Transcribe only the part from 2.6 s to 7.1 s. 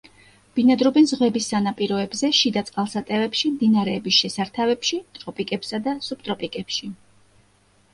წყალსატევებში, მდინარეების შესართავებში ტროპიკებსა და სუბტროპიკებში.